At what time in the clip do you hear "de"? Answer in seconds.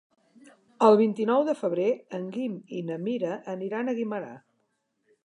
1.49-1.55